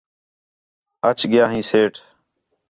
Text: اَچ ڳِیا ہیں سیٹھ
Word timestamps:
اَچ 1.09 1.19
ڳِیا 1.31 1.45
ہیں 1.53 1.63
سیٹھ 1.69 1.99